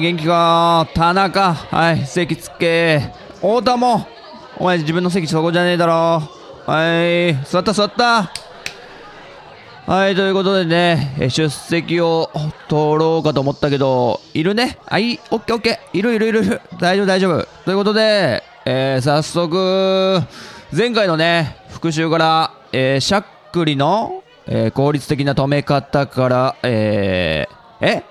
[0.00, 0.88] 元気か？
[0.94, 3.12] 田中、はい、席つけ。
[3.34, 4.06] 太田も、
[4.56, 6.22] お前自分の席そこじゃねえだろ。
[6.66, 8.32] はい、座った座った。
[9.90, 12.30] はい、ということでね、出席を
[12.68, 14.78] 取ろうかと思ったけど、いるね？
[14.86, 15.98] あ、い、オッケーオッケー。
[15.98, 16.60] いるいるいるいる。
[16.78, 17.44] 大丈夫大丈夫。
[17.64, 20.22] ということで、えー早速、
[20.70, 28.04] 前回のね、復習から、えーしゃっくりの、えー効率的な止め方から、えーえ？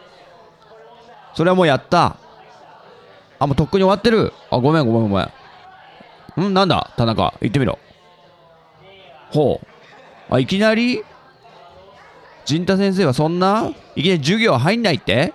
[1.34, 2.18] それはもうやった。
[3.40, 4.34] あ、もうとっくに終わってる。
[4.52, 6.50] あ、ごめんごめんごめん。
[6.50, 6.92] んなんだ？
[6.98, 7.80] 田中、言ってみろ。
[9.32, 9.62] ほ
[10.30, 10.36] う。
[10.36, 11.06] あ、いきなり？
[12.45, 15.34] 陣太先生はそんないきなり授業入んないって？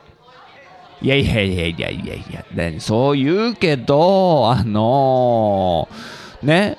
[1.03, 6.79] いやいやいやいやいやいや、ね、そう言うけど、あのーね、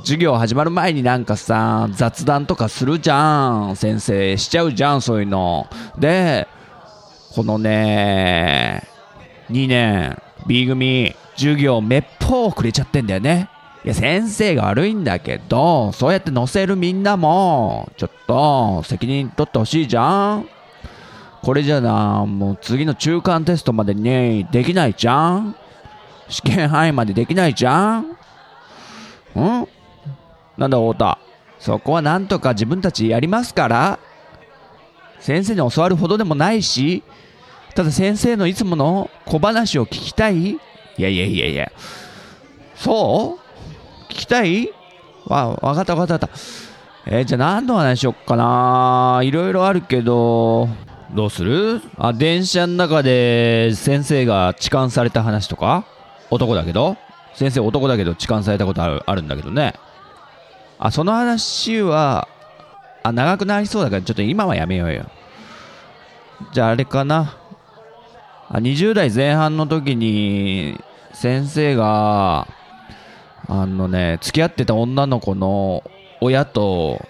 [0.00, 3.76] 授業始まる前になんかさ、雑談とかするじゃん。
[3.76, 5.66] 先生しちゃうじゃん、そういうの。
[5.98, 6.46] で、
[7.34, 8.82] このね、
[9.50, 13.48] 2年、B 組、授業めっぽうくれちゃってんだよね。
[13.84, 20.48] いや、先生が悪いんだけど、そうやって載せるみんなも、ちょっと、責任取ってほしいじゃん。
[21.42, 25.56] これじゃな、もう次の中間テストまでにできないじゃん。
[26.28, 28.02] 試験範囲までできないじゃん。
[28.02, 29.68] ん？
[30.56, 31.18] なんだ太田。
[31.58, 33.98] そこはなんとか自分たちやりますから。
[35.18, 37.02] 先生に教わるほどでもないし
[37.74, 40.50] ただ先生のいつもの小話を聞きたい。
[40.50, 40.58] い
[40.98, 41.72] やいやいやいや。
[42.76, 43.41] そう？
[44.12, 44.70] 聞きたい？
[45.26, 46.28] わ、わかったわかったわかった。
[47.06, 50.68] えーじゃあ何の話しよっかないろいろあるけど、
[51.14, 51.80] どうする？
[51.96, 55.84] あ、電車の中で先生が痴漢された話とか？
[56.30, 56.96] 男だけど？
[57.34, 59.74] 先生男だけど痴漢されたことあるあるんだけどね。
[60.78, 62.28] あ、その話は、
[63.02, 65.06] あ、長くなりそうだからちょっと今はやめようよ。
[66.52, 67.38] じゃああれかな。
[68.48, 70.78] あ20代前半の時に
[71.14, 72.46] 先生が
[73.48, 75.82] あのね付き合ってた女の子の
[76.20, 77.04] 親と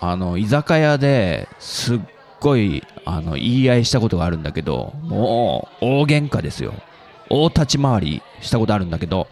[0.00, 2.00] あの居酒屋ですっ
[2.40, 6.74] ごいあの言い合いしたことがあるんだけどもう大喧嘩ですよ
[7.30, 9.28] 大立ち回りしたことあるんだけど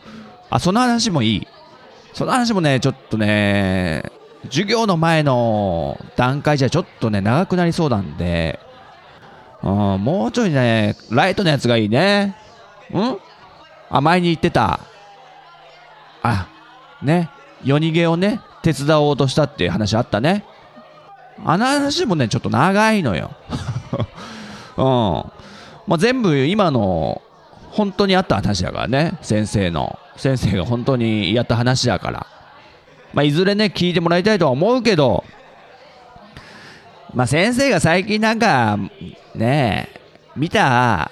[0.50, 1.46] あその話もいい
[2.12, 4.04] その話もねちょっとね
[4.44, 8.58] 授業の前の段階じゃちょっとね長くなりそうなんで
[9.62, 9.72] うん、
[10.02, 12.34] もうちょいね、ライトのやつがいいね。
[12.94, 13.18] うん？
[13.90, 14.80] あ、前に言ってた。
[16.22, 16.48] あ、
[17.02, 17.30] ね、
[17.64, 20.44] 夜逃げをね、手伝おうとしたっていう話あったね。
[21.44, 23.30] あの話もね、ちょっと長いのよ。
[24.76, 24.84] うん。
[25.86, 27.22] まあ、全部今の、
[27.70, 29.98] 本当にあった話だからね、先生の。
[30.16, 32.26] 先生が本当にやった話だから。
[33.14, 35.24] まあ、いずれね、聞いてもらいたいとは思うけど、
[37.14, 38.78] まあ、先生が最近なんか、
[39.34, 39.88] ね、
[40.36, 41.10] 見た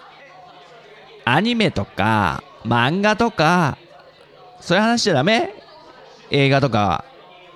[1.25, 3.79] アニメとか漫画とか、
[4.61, 5.55] そういう話じゃダメ？
[6.31, 7.05] 映画とか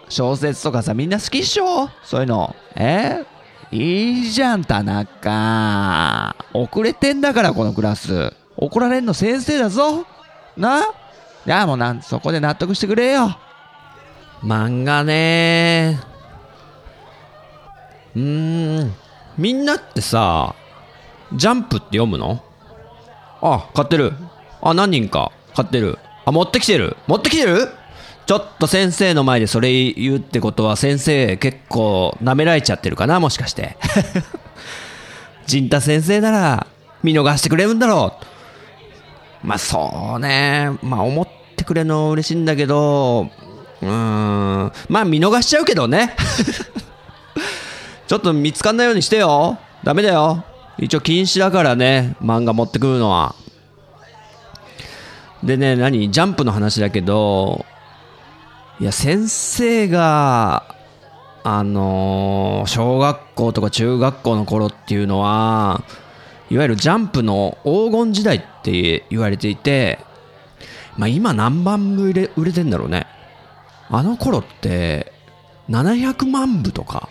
[0.09, 1.89] 小説とかさ、みんな好きっしょ？
[2.05, 2.55] そういうの。
[2.75, 3.25] え？
[3.71, 6.37] いいじゃん、田中。
[6.53, 8.33] 遅れてんだから、このクラス。
[8.57, 10.07] 怒られんの先生だぞ。
[10.57, 10.81] な？
[10.81, 10.85] い
[11.47, 13.37] や、もうなん、そこで納得してくれよ。
[14.43, 16.01] 漫画ね
[18.17, 18.93] うーん
[19.39, 20.57] みんなってさ
[21.33, 22.43] ジャンプって読むの？
[23.41, 24.13] あ買ってる
[24.61, 26.97] あ何人か買ってるあ持ってきてる？
[27.07, 27.69] 持ってきてる？
[28.27, 33.77] ちょっと先生の前でそれ言うってことは先生結構舐められちゃってるかなもしかして。
[35.47, 36.67] 陣太先生なら
[37.03, 38.15] 見逃してくれるんだろ
[39.43, 39.47] う。
[39.47, 40.71] まあそうね。
[40.83, 43.29] まあ思ってくれるの嬉しいんだけど
[43.83, 44.73] うーん。
[44.89, 46.15] まあ見逃しちゃうけどね。
[48.07, 49.59] ちょっと見つかんないようにしてよ。
[49.83, 50.45] ダメだよ。
[50.79, 52.15] 一応禁止だからね。
[52.23, 53.35] 漫画持ってくるのは。
[55.43, 56.11] でね、何？
[56.11, 57.65] ジャンプの話だけど、
[58.79, 60.77] いや、先生が、
[61.45, 65.83] あのー小学校とか中学校の頃っていうのは、
[66.51, 69.99] いわゆるジャンプの黄金時代って言われていて、
[70.97, 73.07] まあ今何万部売れ売れてんだろうね。
[73.89, 75.13] あの頃って、
[75.69, 77.09] 700万部とか、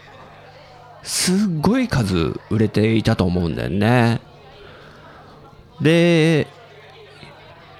[1.04, 4.22] すっごい数売れていたと思うんだよね。
[5.81, 6.48] で、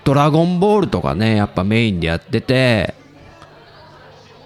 [0.04, 2.96] ドラゴンボールとかね、やっぱメインでやってて、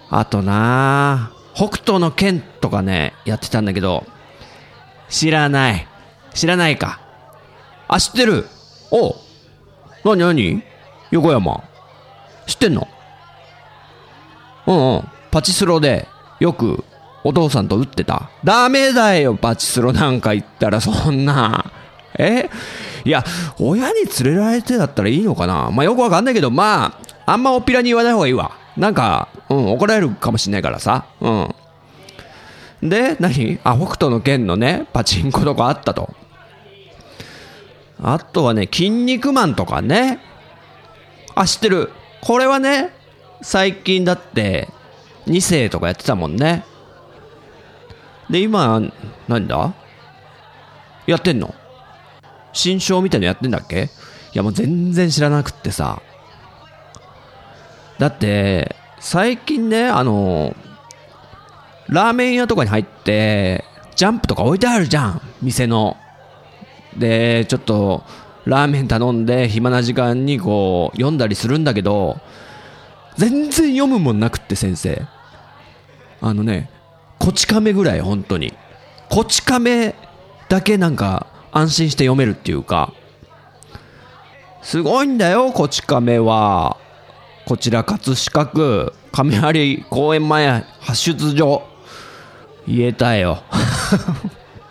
[0.09, 4.05] あとな北斗の剣とかね、やってたんだけど、
[5.09, 5.87] 知らない。
[6.33, 6.99] 知らないか。
[7.87, 8.45] あ、知ってる。
[8.91, 9.15] お。
[10.03, 10.63] なになに？
[11.11, 11.63] 横山。
[12.45, 12.87] 知ってんの？
[14.67, 15.03] うんうん。
[15.31, 16.07] パチスロで、
[16.39, 16.83] よく、
[17.23, 18.29] お父さんと打ってた。
[18.43, 21.71] ダメだよ、パチスロなんか行ったら、そんな。
[22.17, 22.49] え？
[23.03, 23.23] いや、
[23.59, 25.69] 親に連れられてだったらいいのかな？
[25.71, 28.51] まあ、よくわかんないけど、まあ、あんまおっぴらに言わない方がいいわ。
[28.77, 31.05] なんか、うん、怒られるかもしんないからさ。
[31.21, 31.29] う
[32.87, 32.89] ん。
[32.89, 33.59] で、何？
[33.63, 36.13] あ、北斗の剣のね、パチンコとかあったと。
[38.01, 40.19] あとはね、筋肉マンとかね。
[41.33, 41.91] あ、知ってる。
[42.21, 42.91] これはね、
[43.41, 44.69] 最近だって、
[45.27, 46.65] 2世とかやってたもんね。
[48.29, 48.81] で、今、
[49.27, 49.73] 何だ？
[51.07, 51.53] やってんの？
[52.55, 53.83] 新章みたいのやってんだっけ？
[53.83, 56.01] いや、もう全然知らなくってさ。
[57.99, 60.55] だって、最近ね、あの、
[61.87, 63.63] ラーメン屋とかに入って、
[63.95, 65.95] ジャンプとか置いてあるじゃん、店の。
[66.97, 68.03] で、ちょっと、
[68.45, 72.19] ラーメン頼んで、暇な時間にこう、読んだりするんだけど、
[73.17, 75.05] 全然読むもんなくって、先生。
[76.21, 76.69] あのね、
[77.19, 78.53] こち亀ぐらい、本当に。
[79.09, 79.95] こち亀
[80.49, 82.93] だけなんか、安心して読めるっていうか、
[84.61, 86.75] すごいんだよ、こち亀は。
[87.45, 91.63] こちら葛飾区亀有公園前発出所。
[92.67, 93.41] 言えたよ。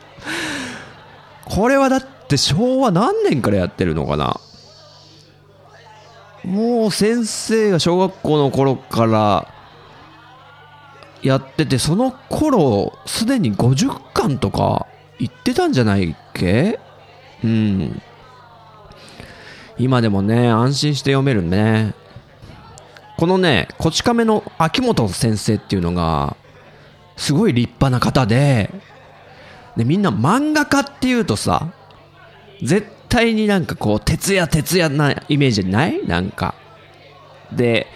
[1.47, 4.39] これはだって昭和何年からやってるのかな。
[6.45, 9.49] もう先生が小学校の頃から
[11.23, 14.87] やっててその頃すでに50巻とか
[15.19, 16.79] 言ってたんじゃないっけ？
[17.43, 18.03] うん。
[19.79, 21.95] 今でもね安心して読めるね。
[23.17, 26.37] このね、こち亀の秋元先生っていうのが、
[27.17, 28.71] すごい立派な方で、
[29.77, 31.73] で、みんな漫画家っていうとさ、
[32.61, 36.05] 絶対になんかこう、徹夜徹夜なイメージない？
[36.07, 36.57] なんか。
[37.53, 37.87] で、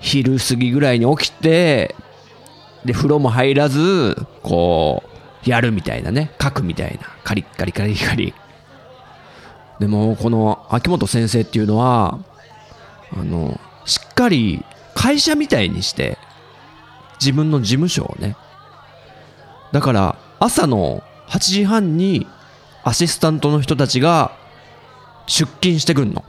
[0.00, 1.94] 昼過ぎぐらいに起きて、
[2.84, 5.08] で、風呂も入らず、こう、
[5.44, 7.08] やるみたいなね、書くみたいな。
[7.24, 8.34] カリッカリカリカリ。
[9.80, 12.18] でも、この秋元先生っていうのは、
[13.16, 16.18] あの、しっかり会社みたいにして、
[17.20, 18.36] 自分の事務所をね。
[19.72, 22.26] だから、朝の8時半に
[22.84, 24.32] アシスタントの人たちが
[25.26, 26.24] 出勤してくんの。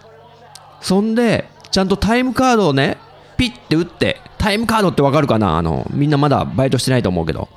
[0.82, 2.98] そんで、ちゃんとタイムカードをね、
[3.38, 5.58] ピッて打って、タイムカードってわかるかな？
[5.58, 7.50] あの、みんなまだバイトしてないと思うけど。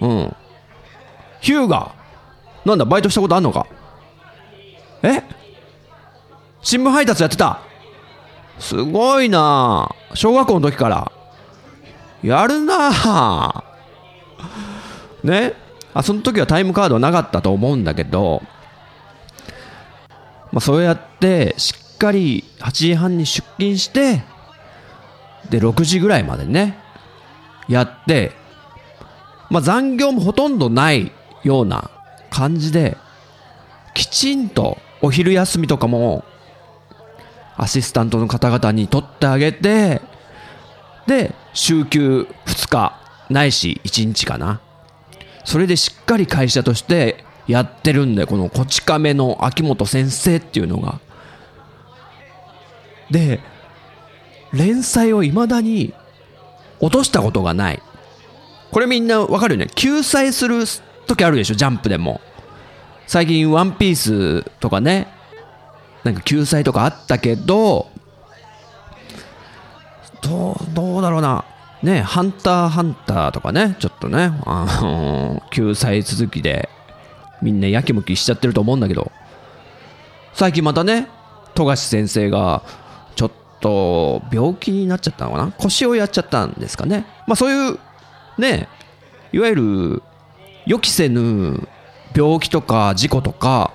[0.00, 0.36] うん。
[1.42, 1.94] ヒューガ
[2.64, 3.66] なんだ、バイトしたことあんのか？
[5.02, 5.22] え？
[6.62, 7.60] 新聞配達やってた？
[8.60, 9.94] すごいな。
[10.10, 11.12] あ小学校の時から。
[12.22, 12.90] やるな。
[12.92, 13.64] あ
[15.24, 15.54] ね？
[15.92, 18.42] あ、その時はタイムカードはなかったと思うんだけど、
[20.52, 24.22] まあそうやってしっかり8時半に出勤して、
[25.50, 26.78] で、6時ぐらいまでね、
[27.68, 28.30] やって、
[29.50, 31.10] まあ残業もほとんどない。
[31.42, 31.90] ような
[32.30, 32.96] 感じで、
[33.94, 36.24] きちんとお昼休みとかも
[37.56, 40.00] アシスタントの方々に取ってあげて、
[41.06, 44.60] で、週休2日、ないし1日かな。
[45.44, 51.00] それでしっかり会社としてやってるんだよ、このこち亀の秋元先生っていうのが。
[53.10, 53.40] で、
[54.52, 55.92] 連載を未だに
[56.80, 57.82] 落としたことがない。
[58.70, 59.66] これみんなわかるよね。
[59.74, 60.64] 救済する
[61.06, 62.20] 時あるでしょ、ジャンプでも。
[63.06, 65.08] 最近ワンピースとかね、
[66.04, 67.90] なんか救済とかあったけど、
[70.22, 71.44] どう、どうだろうな。
[71.82, 76.68] ね、ハンターハンターとかね、ちょっとね、あの救済続きで、
[77.42, 79.10] みんなやきもきしちゃってると思うんだけど、
[80.32, 81.08] 最近またね、
[81.54, 82.62] 富樫先生が、
[83.16, 85.52] ちょっと病気になっちゃったのかな？
[85.52, 87.04] 腰をやっちゃったんですかね。
[87.26, 87.78] まあそういう、
[88.38, 88.68] ね、
[89.32, 90.02] いわゆる
[90.66, 91.68] 予期せぬ
[92.14, 93.72] 病気とか事故とか、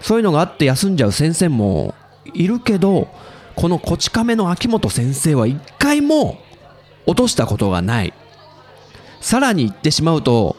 [0.00, 1.94] そういうのがあって休んじゃう先生も
[2.24, 3.08] いるけど、
[3.54, 6.38] このこち亀の秋元先生は一回も
[7.06, 8.12] 落としたことがない。
[9.20, 10.56] さらに言ってしまうと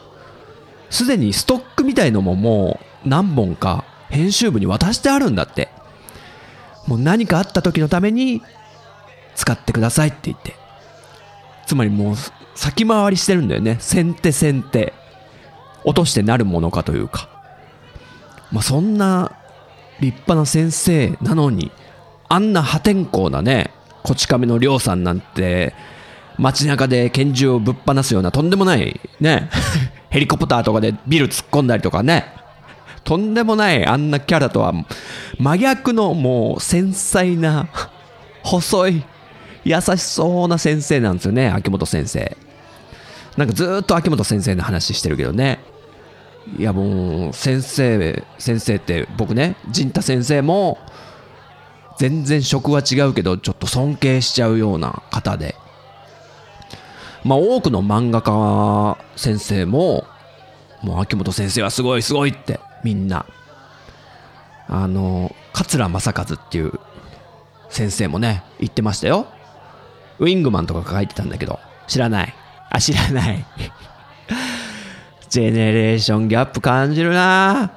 [0.89, 5.70] すでにストックみたいのももう何本か編集部に渡してあるんだって。
[6.88, 8.42] もう何かあった時のために
[9.36, 10.56] 使ってくださいって言って。
[11.66, 12.16] つまりもう
[12.56, 13.77] 先回りしてるんだよね。
[13.80, 14.94] 先手先手。
[15.88, 17.29] 落としてなるものかというか。
[18.51, 19.32] まあそんな
[20.01, 21.72] 立派な先生なのに
[22.29, 23.72] あんな破天荒なね
[24.03, 25.74] こち亀の亮さんなんて
[26.38, 29.50] 街中で拳銃をぶっ放すようなとんでもないね
[30.10, 32.34] ヘリコプターとかでビル突っ込んだりとかね。
[33.03, 34.74] とんでもないあんなキャラとは
[35.39, 37.70] 真逆のもう繊細な
[38.44, 39.03] 細い
[39.63, 42.36] 優しそうな先生なんですよね秋元先生。
[43.38, 45.60] なんかずっと秋元先生の話してるけどね。
[46.56, 50.77] いやもう先生先生って僕ね陣太先生も
[51.98, 55.56] 全然職は違うけどちょっと尊敬しちゃうような方で。
[57.24, 60.06] まあ多くの漫画家先生も
[60.82, 63.25] もう秋元先生はすごいすごいってみんな。
[64.70, 66.74] あの桂正和っていう
[67.70, 69.27] 先生もね言ってましたよ。
[70.20, 72.34] ウィングマンとか書いてたんだけど知らない。
[72.70, 73.46] あ知らない。
[75.29, 77.74] ジェネレーションギャップ感じるな。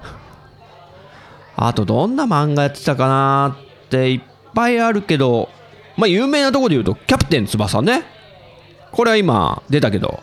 [1.57, 4.21] あとどんな漫画やってたかなっていっ
[4.55, 5.51] ぱいあるけど
[5.97, 8.05] まあ有名なとこで言うとキャプテン翼ね。
[8.93, 10.21] これは今出たけど。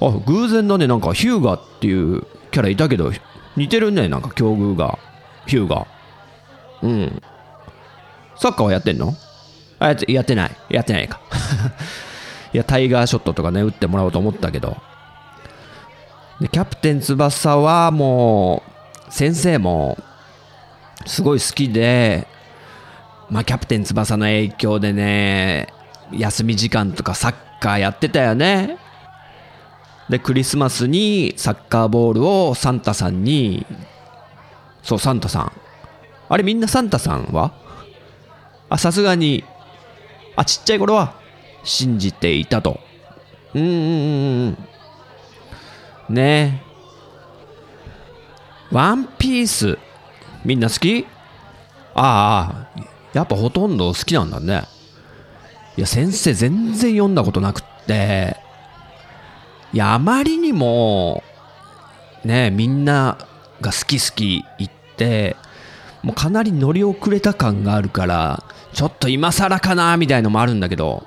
[0.00, 0.86] あ偶然だね。
[0.86, 3.12] なんかヒューガっていうキャラいたけど
[3.56, 4.08] 似てるね。
[4.08, 4.98] なんか境遇が。
[5.46, 5.86] ヒューガ
[6.82, 7.22] うん。
[8.36, 9.14] サッカーはやってんの？
[9.78, 10.56] あやってやってない。
[10.70, 11.20] やってないか。
[12.52, 14.76] いやタイガーショットとかね打ってもらおうと思ったけど。
[16.40, 18.62] でキャプテン翼はも
[19.08, 19.98] う先生も
[21.06, 22.28] すごい好きで
[23.28, 25.68] まあキャプテン翼の影響でね
[26.12, 28.78] 休み時間とかサッカーやってたよね。
[30.08, 33.66] でクリスマスにサッカーボールをサンタさんに
[34.82, 35.52] そうサンタさん。
[36.30, 37.52] あれみんなサンタさんは？
[38.70, 39.44] あさすがに
[40.36, 41.14] あちっちゃい頃は
[41.64, 42.80] 信じていたと。
[43.54, 44.58] うんうんうんうん
[46.08, 46.62] ね。
[48.70, 49.78] ワンピース。
[50.44, 51.06] みんな好き？
[51.94, 52.80] ああ
[53.12, 54.64] やっぱほとんど好きなんだね。
[55.76, 58.36] いや先生全然読んだことなくって。
[59.72, 61.22] いやあまりにも
[62.24, 63.18] ねみんな
[63.60, 65.36] が好き好き言って
[66.02, 71.06] もうかなり乗り遅れた感があるからちょっと今更かなみたいのもあるんだけど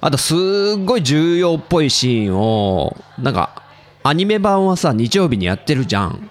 [0.00, 0.38] あとすっ
[0.84, 3.62] ごい重要っぽいシーンをなんか
[4.06, 6.30] アニメ版はさ日曜日にやってるじゃん。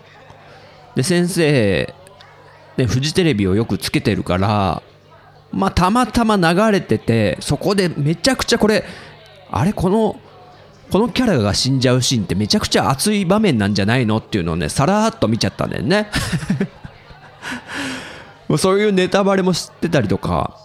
[0.96, 1.94] で先生
[2.78, 4.84] ねフジテレビをよくつけてるから
[5.52, 8.86] まあたまたま流れててそこでめちゃくちゃこれ
[9.50, 10.20] あれこの
[10.92, 16.12] このキャラが死んじゃうシーンってめちゃくちゃ熱い場面なんじゃないのっていうのをねさらっと見ちゃったんだよね。
[18.48, 20.56] もうそういうネタバレも知ってたりとか。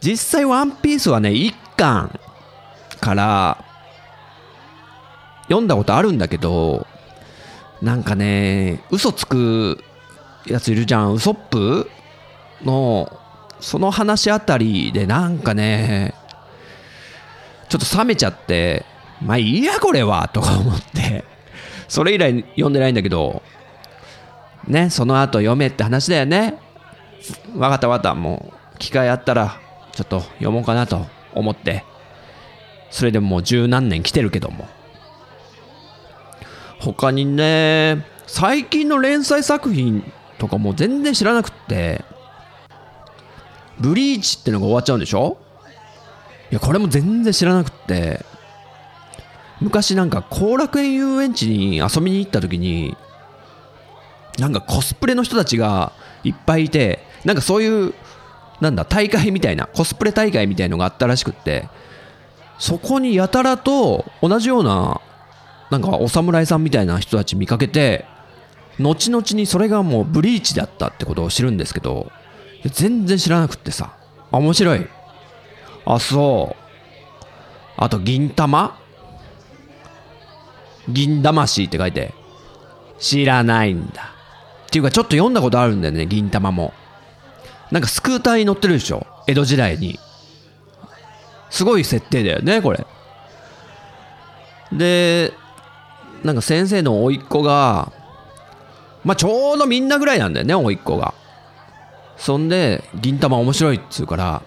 [0.00, 2.18] 実際ワンピースはね1巻
[3.00, 3.65] から
[5.48, 6.86] 読んだことあるんだけど
[7.82, 9.82] なんかね嘘つく
[10.46, 11.12] やついるじゃん。
[11.14, 11.90] ウソップ
[12.62, 13.10] の
[13.60, 16.14] その話あたりでなんかね
[17.68, 18.84] ちょっと冷めちゃって
[19.20, 21.24] まあいいやこれはとか思って
[21.88, 23.42] それ以来読んでないんだけど
[24.66, 26.58] ねその後読めって話だよね。
[27.56, 28.14] わかったわかった。
[28.14, 29.58] もう機会あったら
[29.92, 31.84] ちょっと読もうかなと思って。
[32.90, 34.68] それでもう十何年来てるけども。
[36.78, 42.04] 他にね最近の連載作品とかも全然知らなくって
[43.80, 45.38] ブリーチってのが終わっちゃうんでしょ？
[46.50, 48.24] いやこれも全然知らなくって
[49.60, 52.96] 昔なんか後楽園遊園地に遊びに行った時に
[54.38, 55.92] なんかコスプレの人たちが
[56.24, 57.94] いっぱいいてなんかそういう
[58.60, 61.68] なんだ大会みたいなコスプレ大会みたいのがあったらしくって
[62.58, 65.00] そこにやたらと同じような
[65.70, 68.04] なんかお侍さんみたいな人たち見かけて
[68.78, 72.12] 後々にそれがもうブリーチだったってことを知るんですけど
[72.64, 73.94] 全然知らなくってさ。
[74.32, 74.86] 面白い。
[75.84, 76.62] あそう。
[77.76, 78.78] あと銀玉？
[80.88, 82.14] 銀魂って書いて
[82.98, 84.14] 知らないんだ。
[84.66, 86.74] っていうかちょっと読んだことあるんだよね銀玉も。
[87.70, 89.06] なんかスクーターに乗ってるでしょ？
[89.26, 89.98] 江戸時代に。
[91.50, 92.84] すごい設定だよねこれ。
[94.72, 95.32] で
[96.26, 97.92] なんか先生の甥っ子が
[99.04, 101.14] まあちょうどみんなぐらいなんだよね甥っ子が。
[102.16, 104.42] そんで銀玉面白いっつうから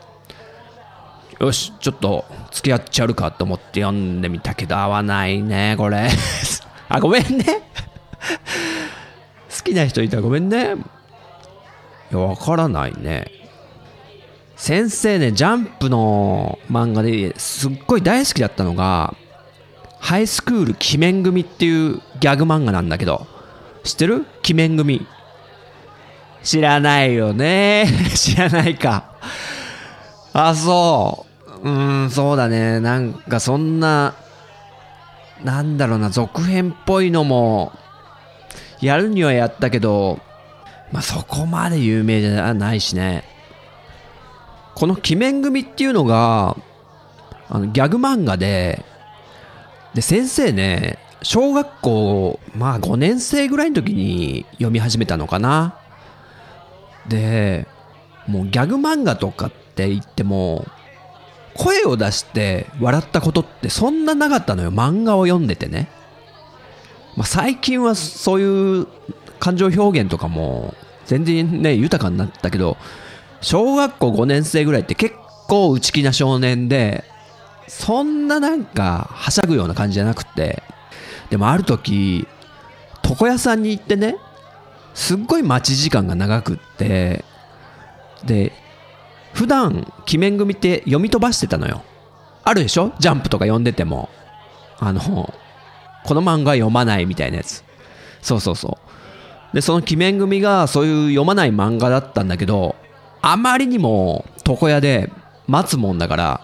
[1.39, 6.09] よしちょっと付き合っちゃうかと思って読んでみたけど合わないねこれ。
[6.89, 7.45] あごめんね。
[9.55, 10.75] 好きな人いたらごめんね。
[12.11, 13.31] いやわからないね。
[14.57, 19.15] 先生ねジャンプの漫画ですっごい大好きだったのが
[19.99, 23.27] ハイスクール鬼面組っていうギャグ漫画なんだけど
[23.83, 24.25] 知ってる？
[24.43, 25.05] 鬼面組。
[26.43, 27.85] 知らないよね。
[28.15, 29.05] 知らないか。
[30.33, 31.25] あそ
[31.63, 31.69] う。
[31.69, 32.79] うんそうだね。
[32.79, 34.13] なんかそんな
[35.43, 36.09] なんだろうな。
[36.09, 37.71] 続編っぽいのも
[38.81, 40.19] やるにはやったけど
[40.91, 43.23] まあそこまで有名じゃないしね。
[44.75, 46.55] この鬼面組っていうのが
[47.49, 48.85] あのギャグ漫画で
[49.93, 55.75] で先生ね小学校まあ5年生ぐらいの時に読み始めたのかな。
[57.07, 57.67] で
[58.27, 60.65] もうギャグ漫画とかって言っても
[61.55, 64.71] 声を出して笑ったことってそんななかったのよ。
[64.71, 65.89] 漫画を読んでてね、
[67.17, 68.87] まあ、最近はそういう
[69.39, 72.77] 感情表現とかも全然ね豊かになったけど
[73.41, 75.15] 小学校5年生ぐらいって結
[75.47, 77.03] 構内気な少年で
[77.69, 80.63] そんななんかはしゃぐような感じじゃなくて
[81.29, 82.27] でもある時
[83.07, 84.17] 床屋さんに行ってね
[84.93, 87.23] すっごい待ち時間が長くって
[88.25, 88.51] で
[89.33, 91.83] 普段鬼面組って読み飛ばしてたのよ。
[92.43, 92.91] あるでしょ？
[92.99, 94.09] ジャンプとか読んでても。
[94.79, 95.31] あの
[96.03, 97.63] この漫画読まないみたいなやつ。
[98.21, 98.79] そうそうそ
[99.51, 99.55] う。
[99.55, 102.75] でその鬼面組がそういう読まない漫画だったんだけど
[103.21, 105.11] あまりにも床屋で
[105.47, 106.41] 待つもんだから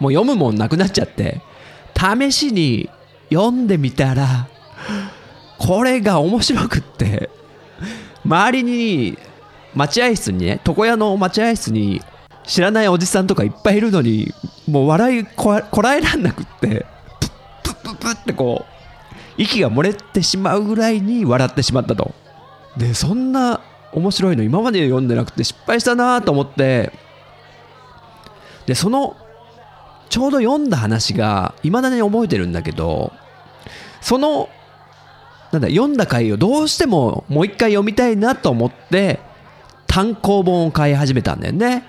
[0.00, 1.40] もう読むもんなくなっちゃって。
[1.96, 2.90] 試しに
[3.28, 4.48] 読んでみたら
[5.58, 7.30] これが面白くって。
[8.24, 9.18] 周りに
[9.74, 12.02] 待合室にね床屋の待合室に
[12.44, 14.32] 知らないおじさんとかいっぱいいるのに
[14.66, 16.86] もう笑いこらえらんなくって
[17.20, 17.30] プッ
[17.62, 22.14] プップップってこう息が漏れてしまうぐらいに笑ってしまったと。
[22.76, 23.60] でそんな
[23.92, 26.92] 面白いの今まで読んでなくて失敗したなと思って。
[28.66, 29.16] でその
[30.10, 33.12] ちょうど読んだ話がいまだに覚えてるんだけど
[34.02, 34.50] その
[35.52, 39.20] なんだ読んだ回をどうしてももう一回読みたいなと思って
[39.86, 41.84] 単行本を買い始めたんだよね。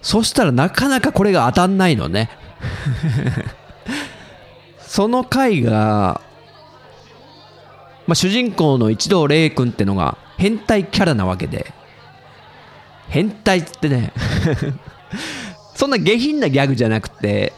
[0.00, 2.30] そしたらなかなかこれが当たんないのね。
[4.80, 6.22] その回が、
[8.06, 11.74] まあ、主人公の一同玲君ってのが変態キャラなわけで。
[13.08, 14.12] 変態ってね
[15.76, 17.52] そんな下品なギャグじゃなくて、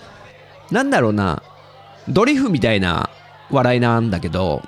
[0.70, 1.42] なんだろうな、
[2.09, 3.11] ドリフみたいな
[3.50, 4.62] 笑いなんだけど、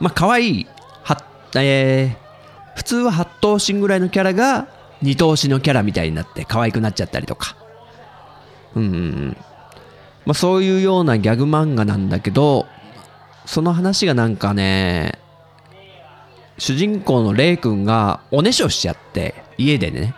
[0.00, 0.66] まあ、可愛い、
[1.02, 1.22] は、
[1.54, 4.68] えー、普通は8頭身ぐらいのキャラが
[5.02, 7.56] 2頭身のキャラみたいになって可愛くなっちゃったりとか。
[8.74, 9.36] うんうん。
[10.24, 12.66] まあ、そういうようなギャグ漫画なんだけど、
[13.44, 15.18] その話がなんかね、
[16.56, 20.14] 主人公のレイ君がおねしょしちゃって、家でね。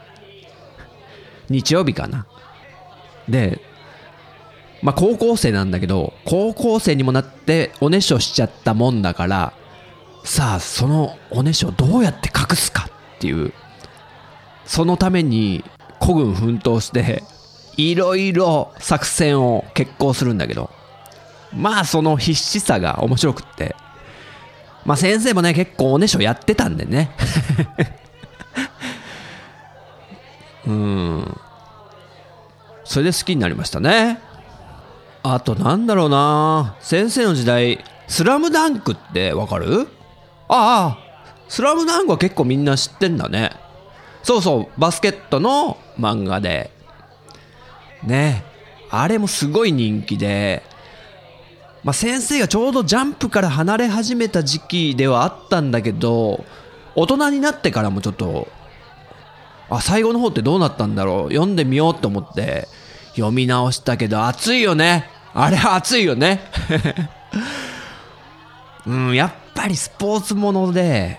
[1.48, 2.26] 日曜日かな。
[3.28, 3.60] で、
[4.82, 9.52] まあ高校生なんだけど、高校生にもなっておねしょしちゃったもんだから、
[10.24, 13.52] さあそのおねしょどうやって隠すかっていう、
[14.64, 15.64] そのために
[15.98, 17.22] 孤軍奮闘して、
[17.76, 20.70] いろいろ作戦を決行するんだけど、
[21.54, 23.76] まあその必死さが面白くって、
[24.84, 27.10] まあ先生もね結構おねしょやってたんでね
[30.66, 31.40] うん。
[32.84, 34.20] それで好きになりましたね。
[35.22, 36.76] あとなんだろうな。
[36.80, 39.88] 先生の時代スラムダンクってわかる？
[40.48, 40.98] ああ
[41.48, 43.50] スラムダンクは結構みんな知ってんだね。
[44.22, 46.70] そうそうバスケットの漫画で。
[48.04, 48.44] ね。
[48.90, 50.62] あれもすごい人気で。
[51.82, 56.44] まあ、先生がちょうどジャンプから離れ始めた時期ではあったんだけど
[56.96, 58.48] 大人になってからもちょっと
[59.68, 61.32] あ最後の方ってどうなったんだろう？
[61.32, 62.68] 読んでみようと思って。
[63.16, 65.08] 読み直したけど熱いよね。
[65.32, 66.40] あれ熱いよね。
[68.86, 71.18] うんやっぱりスポーツもので、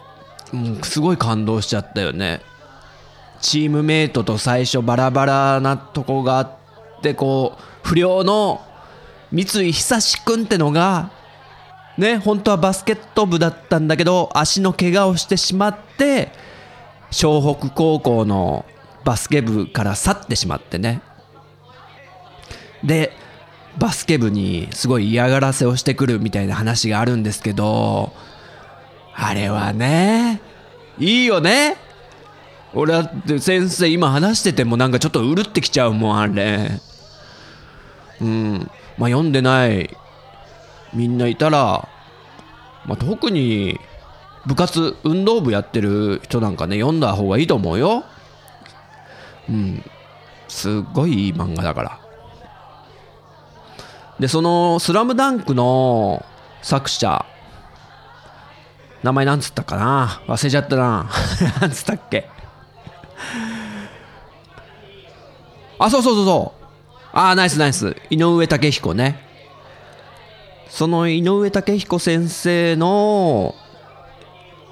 [0.53, 2.41] うん、すごい感動しちゃったよね。
[3.41, 6.51] チームメイトと最初バラバラなとこがあっ
[7.01, 8.61] てこう不良の
[9.31, 11.11] 三井久志君ってのが
[11.97, 16.31] ね本当はバスケット部だったんだけど足の怪我をしてしまって
[17.11, 18.65] 湘北高校の
[19.03, 21.01] バスケ部から去ってしまってね。
[22.83, 23.11] で
[23.77, 28.11] バスケ部にすごい嫌がらせをしてくるみたいな話があるんですけど
[29.13, 30.41] あれはね
[30.99, 31.77] いいよね。
[32.73, 36.69] 俺だって先生今話しててもなんかちょっとうるってきちゃうもんあれ。
[38.21, 38.71] うん。
[38.97, 39.95] まあ読んでない
[40.93, 41.87] みんないたら、
[42.85, 43.79] まあ、特に
[44.47, 48.05] 部活運動部やってる人なんかね読んだ方がいいと思うよ。
[49.49, 49.83] うん。
[50.47, 51.99] すっごいいい漫画だから。
[54.19, 56.25] でその「スラムダンクの
[56.61, 57.25] 作者
[59.03, 60.21] 名前なんつったかな？
[60.27, 61.09] 忘れちゃったな。
[61.61, 62.27] なんつったっけ？
[65.77, 66.65] あそうそうそうそう。
[67.13, 67.95] ああナイスナイス。
[68.09, 69.23] 井上武彦ね。
[70.69, 73.53] その井上武彦先生の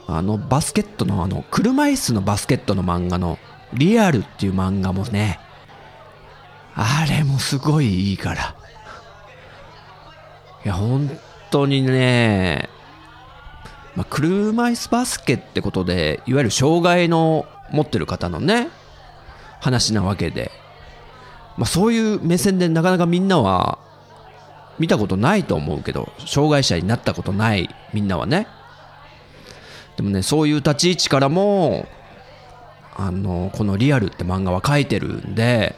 [0.08, 3.39] あのバスケットのあの車椅子のバスケットの漫画の
[3.74, 5.39] リアルっていう漫画もね
[6.76, 8.56] あれもすごいいいから。
[10.63, 11.10] いや本
[11.52, 12.70] 当にね
[13.96, 18.70] まあ、車椅子バスケってことでいわゆる障害の持ってる方のね
[19.62, 20.52] 話なわけで、
[21.58, 23.80] まあ、そういう目線でなかなかみんなは
[24.80, 28.48] 見たことないと思うけど障害者になったことないみんなはね。
[29.97, 31.88] でもねそういう立ち位置からも
[32.95, 35.75] あのこの「リアル」って漫画は書いてるんで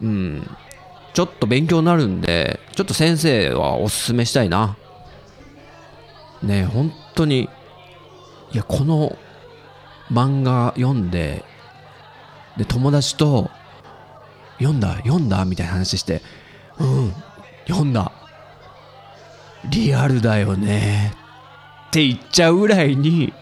[0.00, 0.56] うん。
[1.14, 4.76] ちょっと勉強になるんでちょっと先生はおすすめしたいな。
[6.42, 7.48] ね本当に
[8.52, 9.16] いやこの
[10.10, 11.44] 漫画読んで
[12.56, 13.48] で友達と
[14.58, 16.20] 読んだ読んだみたいな話して
[16.78, 17.14] うん
[17.68, 18.10] 読んだ。
[19.70, 21.14] リアルだよね。
[21.94, 23.32] って言っちゃうぐらいに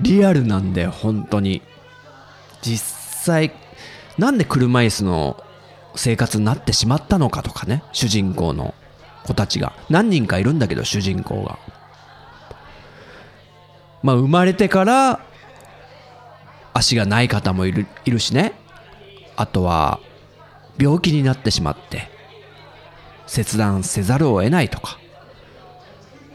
[0.00, 1.60] リアルなんだよ本当に。
[2.60, 2.78] 実
[3.24, 3.52] 際
[4.16, 5.42] なんで車椅子の
[5.96, 8.76] 生活になってしまったのかとかね主人公の
[9.24, 9.72] 子たちが。
[9.90, 11.58] 何人かいるんだけど主人公が。
[14.04, 15.20] まあ生まれてから
[16.74, 18.52] 足がない方もいるいるしね。
[19.34, 19.98] あとは
[20.78, 22.08] 病気になってしまって
[23.26, 25.01] 切断せざるを得ないとか。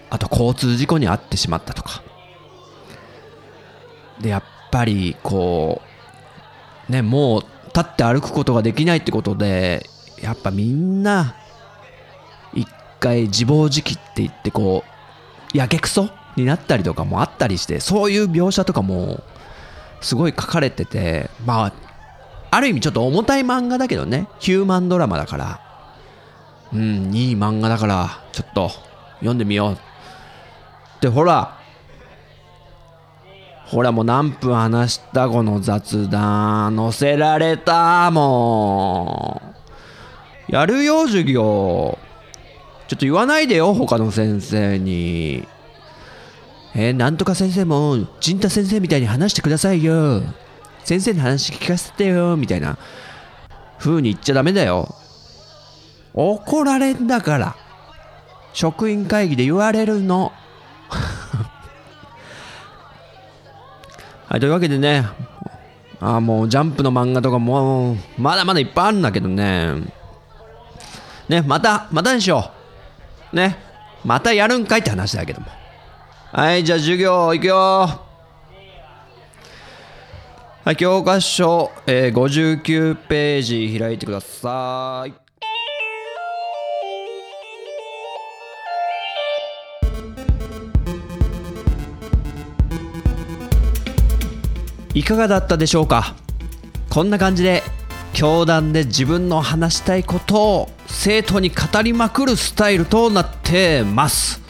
[0.10, 2.04] あと交通事故に遭ってしまったとか。
[4.22, 5.82] でやっぱりこ
[6.89, 9.86] うねもう立って歩くことができないってことで
[10.22, 11.36] やっぱみんな
[12.54, 12.67] 一
[13.00, 14.84] 回自暴自棄って言ってこ
[15.54, 19.24] うやけくそになったりとかもあったりしてそういう描写とかも
[20.02, 21.74] すごい書かれててまあ
[22.50, 25.67] ある意味ちょっと重たい漫画だけどねヒューマンドラマだから。
[26.74, 28.70] うんいい漫画だからちょっと
[29.20, 29.74] 読んでみよう。
[29.74, 29.78] っ
[30.97, 31.57] ってほら。
[33.65, 39.41] ほらもう何分話したこの雑談載せられたも
[40.49, 40.51] う。
[40.51, 41.97] やるよ授業。
[42.88, 45.47] ちょっと言わないでよ他の先生に。
[46.73, 50.21] えー、なんとか先生も陣太先生みたいに話してくださいよ。
[50.83, 52.77] 先生の話聞かせてよみたいな。
[53.77, 54.95] 風に言っちゃダメだよ。
[56.13, 57.55] 怒られんだから。
[58.53, 60.31] 職員会議で言われるの。
[64.28, 65.08] はいというわけでね
[66.00, 69.82] あもうジャンプの漫画とかもまだまだいっぱいあるんだけどね。
[71.28, 72.52] ねまたまたにしよ
[73.34, 73.36] う。
[73.36, 73.58] ね
[74.06, 75.47] またやるんかいって話だけども。
[76.32, 77.89] はいじゃあ授業いくよ。
[80.65, 85.27] はい教科書、えー、59ページ開いてください。
[94.97, 96.15] いかがだったでしょうか？
[96.89, 97.62] こんな感じで
[98.13, 104.41] 教壇で自分の話したいことを生徒に語りまくるスタイルとなってます。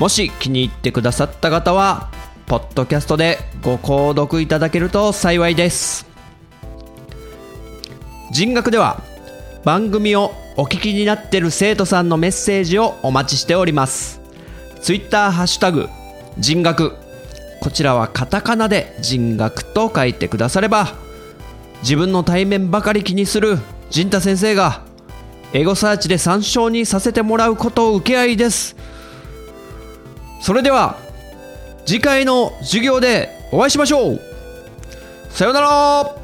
[0.00, 2.10] もし気に入ってくださった方は
[2.46, 6.08] ポッドキャストでご購読いただけると幸いです。
[8.32, 9.00] 人学では
[9.62, 14.20] 番組をお聞きになってる生徒さんのメッセージをお待ちしております。
[14.80, 15.88] ツイッターハッシュタグ
[16.38, 16.96] 人学
[17.62, 20.96] こちらはカタカナで人学と書いてくだされば
[21.82, 23.56] 自分の対面ばかり気にする
[23.88, 24.82] 陣太先生が
[25.52, 28.74] エゴサーチで参照にさせてもらうことを受け合いです。
[30.40, 30.96] それでは
[31.86, 34.20] 次回の授業でお会いしましょう。
[35.30, 36.21] さようなら。